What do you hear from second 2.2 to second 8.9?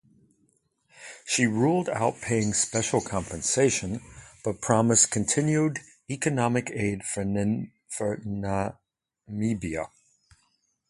paying special compensation, but promised continued economic aid for Namibia.